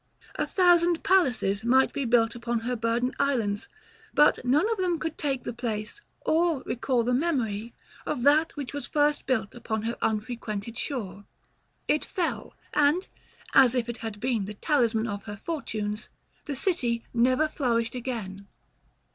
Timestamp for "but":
4.15-4.43